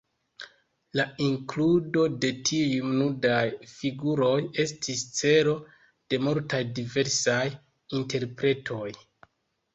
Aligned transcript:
La 0.99 1.03
inkludo 1.25 2.05
de 2.25 2.31
tiuj 2.49 2.79
nudaj 3.01 3.43
figuroj 3.75 4.33
estis 4.65 5.05
celo 5.19 5.55
de 6.15 6.21
multaj 6.25 6.63
diversaj 6.81 7.39
interpretoj. 8.01 8.91